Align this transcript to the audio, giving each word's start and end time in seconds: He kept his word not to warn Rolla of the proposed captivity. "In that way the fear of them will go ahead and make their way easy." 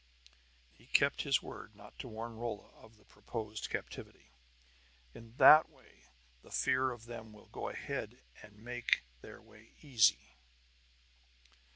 He 0.71 0.87
kept 0.87 1.21
his 1.21 1.43
word 1.43 1.75
not 1.75 1.99
to 1.99 2.07
warn 2.07 2.35
Rolla 2.35 2.69
of 2.81 2.97
the 2.97 3.05
proposed 3.05 3.69
captivity. 3.69 4.31
"In 5.13 5.35
that 5.37 5.69
way 5.69 6.05
the 6.41 6.49
fear 6.49 6.89
of 6.89 7.05
them 7.05 7.31
will 7.33 7.49
go 7.49 7.69
ahead 7.69 8.19
and 8.41 8.57
make 8.63 9.03
their 9.21 9.39
way 9.39 9.75
easy." 9.83 10.37